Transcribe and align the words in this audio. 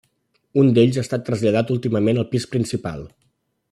Un 0.61 0.71
d'ells 0.77 0.97
ha 0.99 1.03
estat 1.07 1.25
traslladat 1.29 1.75
últimament 1.77 2.21
al 2.25 2.29
pis 2.35 2.51
principal. 2.57 3.09